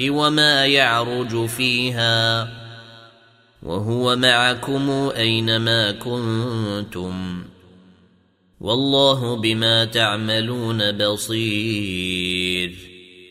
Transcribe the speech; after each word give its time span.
وما 0.00 0.66
يعرج 0.66 1.46
فيها. 1.46 2.48
وهو 3.62 4.16
معكم 4.16 4.90
أينما 5.16 5.92
كنتم. 5.92 7.44
والله 8.60 9.36
بما 9.36 9.84
تعملون 9.84 10.92
بصير. 10.92 12.74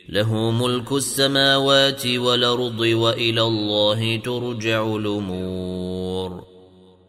له 0.09 0.51
ملك 0.51 0.91
السماوات 0.91 2.07
والأرض 2.07 2.79
وإلى 2.79 3.41
الله 3.41 4.17
ترجع 4.17 4.95
الأمور. 4.95 6.43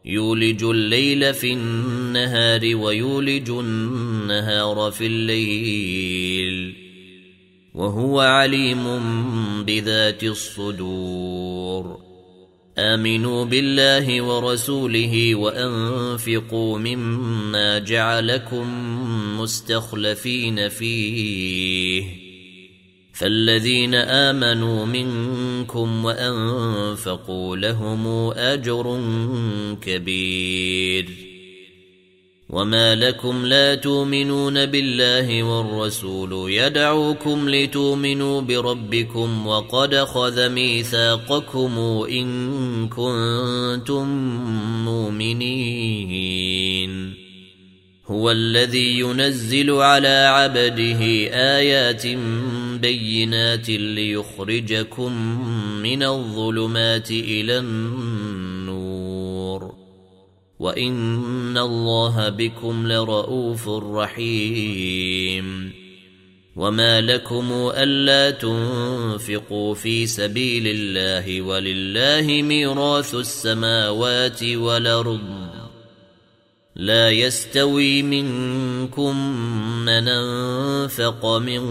يولج 0.04 0.64
الليل 0.64 1.34
في 1.34 1.52
النهار 1.52 2.76
ويولج 2.76 3.50
النهار 3.50 4.90
في 4.90 5.06
الليل. 5.06 6.83
وهو 7.74 8.20
عليم 8.20 8.84
بذات 9.64 10.24
الصدور. 10.24 11.98
آمنوا 12.78 13.44
بالله 13.44 14.22
ورسوله 14.22 15.34
وأنفقوا 15.34 16.78
مما 16.78 17.78
جعلكم 17.78 18.66
مستخلفين 19.40 20.68
فيه. 20.68 22.04
فالذين 23.12 23.94
آمنوا 23.94 24.86
منكم 24.86 26.04
وأنفقوا 26.04 27.56
لهم 27.56 28.32
أجر 28.32 29.00
كبير. 29.82 31.33
وما 32.54 32.94
لكم 32.94 33.46
لا 33.46 33.74
تؤمنون 33.74 34.66
بالله 34.66 35.42
والرسول 35.42 36.52
يدعوكم 36.52 37.48
لتؤمنوا 37.48 38.40
بربكم 38.40 39.46
وقد 39.46 39.94
خذ 39.94 40.48
ميثاقكم 40.48 41.78
ان 42.10 42.88
كنتم 42.88 44.08
مؤمنين. 44.84 46.44
هو 48.06 48.30
الذي 48.30 48.98
ينزل 48.98 49.70
على 49.70 50.26
عبده 50.34 51.00
ايات 51.58 52.06
بينات 52.80 53.68
ليخرجكم 53.68 55.12
من 55.82 56.02
الظلمات 56.02 57.10
إلى 57.10 57.58
النور 57.58 58.43
وان 60.64 61.58
الله 61.58 62.28
بكم 62.28 62.92
لرءوف 62.92 63.68
رحيم 63.68 65.72
وما 66.56 67.00
لكم 67.00 67.72
الا 67.76 68.30
تنفقوا 68.30 69.74
في 69.74 70.06
سبيل 70.06 70.66
الله 70.66 71.42
ولله 71.42 72.42
ميراث 72.42 73.14
السماوات 73.14 74.44
والارض 74.44 75.20
لا 76.76 77.10
يستوي 77.10 78.02
منكم 78.02 79.16
من 79.84 80.08
انفق 80.08 81.26
من 81.26 81.62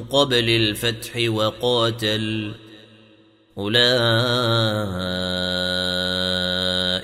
قبل 0.00 0.48
الفتح 0.48 1.28
وقاتل 1.28 2.52
اولئك 3.58 4.98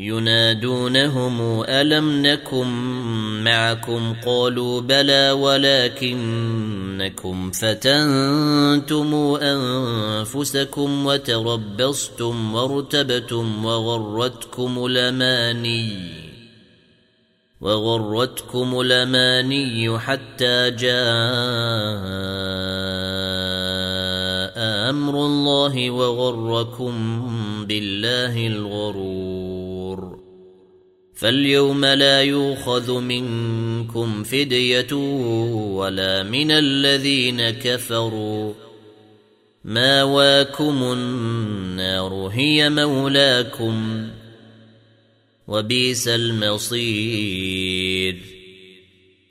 ينادونهم 0.00 1.64
ألم 1.68 2.26
نكن 2.26 2.66
معكم؟ 3.44 4.14
قالوا 4.26 4.80
بلى 4.80 5.30
ولكنكم 5.30 6.70
فتنتم 7.50 9.14
أنفسكم 9.42 11.06
وتربصتم 11.06 12.54
وارتبتم 12.54 13.64
وغرتكم 13.64 14.86
الأماني 14.86 16.10
وغرتكم 17.60 18.80
الأماني 18.80 19.98
حتى 19.98 20.70
جاء 20.70 21.00
أمر 24.90 25.26
الله 25.26 25.90
وغركم 25.90 26.94
بالله 27.66 28.46
الغرور. 28.46 29.39
فاليوم 31.20 31.84
لا 31.84 32.22
يؤخذ 32.22 33.00
منكم 33.00 34.24
فدية 34.24 34.94
ولا 35.74 36.22
من 36.22 36.50
الذين 36.50 37.50
كفروا. 37.50 38.52
ماواكم 39.64 40.82
النار 40.82 42.30
هي 42.32 42.70
مولاكم. 42.70 44.08
وبئس 45.48 46.08
المصير. 46.08 48.16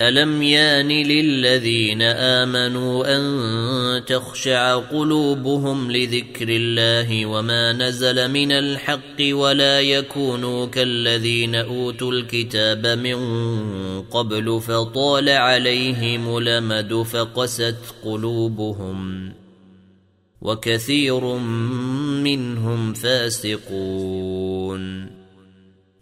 الم 0.01 0.41
يان 0.41 0.87
للذين 0.87 2.01
امنوا 2.01 3.17
ان 3.17 4.05
تخشع 4.05 4.75
قلوبهم 4.75 5.91
لذكر 5.91 6.49
الله 6.49 7.25
وما 7.25 7.73
نزل 7.73 8.31
من 8.31 8.51
الحق 8.51 9.21
ولا 9.31 9.81
يكونوا 9.81 10.65
كالذين 10.65 11.55
اوتوا 11.55 12.11
الكتاب 12.11 12.87
من 12.87 13.17
قبل 14.01 14.61
فطال 14.61 15.29
عليهم 15.29 16.37
الامد 16.37 16.93
فقست 16.93 17.95
قلوبهم 18.03 19.31
وكثير 20.41 21.25
منهم 22.23 22.93
فاسقون 22.93 24.39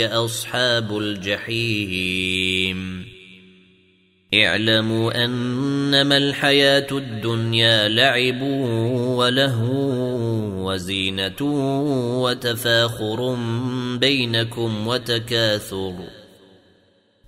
أصحاب 0.00 0.98
الجحيم. 0.98 2.76
اعلموا 4.34 5.24
أنما 5.24 6.16
الحياة 6.16 6.86
الدنيا 6.92 7.88
لعب 7.88 8.42
ولهو 9.16 9.76
وزينة 10.68 11.42
وتفاخر 12.22 13.36
بينكم 14.00 14.86
وتكاثر 14.86 15.94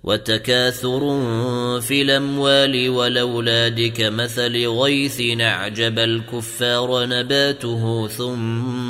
وتكاثر 0.03 0.99
في 1.81 2.01
الأموال 2.01 2.89
والأولاد 2.89 3.81
كمثل 3.81 4.67
غيث 4.67 5.41
أعجب 5.41 5.99
الكفار 5.99 7.05
نباته 7.05 8.07
ثم 8.07 8.88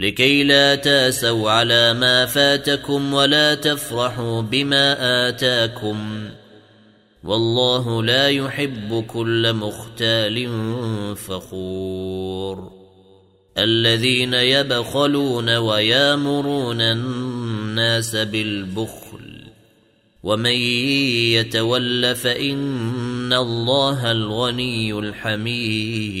لكي 0.00 0.44
لا 0.44 0.74
تاسوا 0.74 1.50
على 1.50 1.94
ما 1.94 2.26
فاتكم 2.26 3.14
ولا 3.14 3.54
تفرحوا 3.54 4.42
بما 4.42 5.28
آتاكم. 5.28 6.28
والله 7.24 8.02
لا 8.02 8.28
يحب 8.28 9.04
كل 9.06 9.52
مختال 9.52 10.48
فخور. 11.16 12.72
الذين 13.58 14.34
يبخلون 14.34 15.56
ويامرون 15.56 16.80
الناس 16.80 18.16
بالبخل. 18.16 19.40
ومن 20.22 20.56
يتول 21.36 22.14
فإن 22.14 23.32
الله 23.32 24.12
الغني 24.12 24.98
الحميد. 24.98 26.20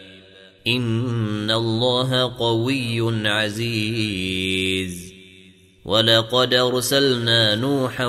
ان 0.67 1.51
الله 1.51 2.37
قوي 2.37 3.27
عزيز. 3.29 5.11
ولقد 5.85 6.53
ارسلنا 6.53 7.55
نوحا 7.55 8.05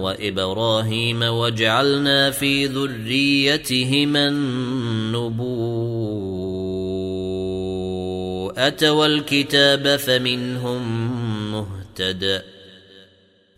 وابراهيم 0.00 1.22
وجعلنا 1.22 2.30
في 2.30 2.66
ذريتهما 2.66 4.28
النبوءه 4.28 5.40
والكتاب 8.90 9.96
فمنهم 9.96 10.82
مهتد 11.52 12.42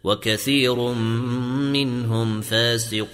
وكثير 0.05 0.75
منهم 1.73 2.41
فاسقون. 2.41 3.13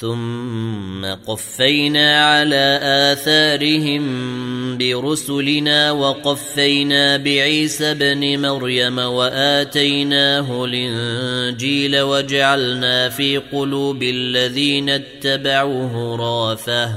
ثم 0.00 1.04
قفينا 1.04 2.26
على 2.26 2.80
آثارهم 2.82 4.04
برسلنا 4.78 5.92
وقفينا 5.92 7.16
بعيسى 7.16 7.90
ابن 7.90 8.40
مريم 8.40 8.98
وآتيناه 8.98 10.64
الإنجيل 10.64 12.00
وجعلنا 12.00 13.08
في 13.08 13.36
قلوب 13.38 14.02
الذين 14.02 14.90
اتبعوه 14.90 16.16
رافة 16.16 16.92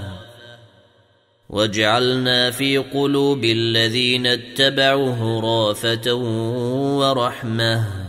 وجعلنا 1.49 2.51
في 2.51 2.77
قلوب 2.77 3.43
الذين 3.43 4.27
اتبعوه 4.27 5.41
رافة 5.41 6.13
ورحمة 6.99 8.08